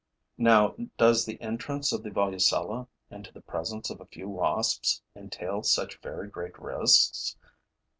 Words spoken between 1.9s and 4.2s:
of the Volucella into the presence of a